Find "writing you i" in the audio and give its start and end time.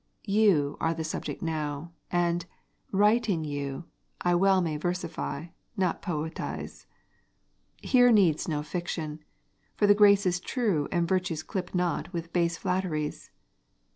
2.91-4.33